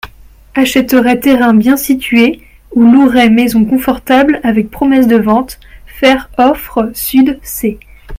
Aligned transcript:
Achèterait 0.55 1.19
terrain 1.19 1.53
bien 1.53 1.77
situé 1.77 2.41
ou 2.73 2.81
louerait 2.89 3.29
maison 3.29 3.63
confortable 3.65 4.39
avec 4.41 4.71
promesse 4.71 5.05
de 5.05 5.15
vente, 5.17 5.59
faire 5.85 6.31
offre 6.39 6.89
sudC. 6.95 7.77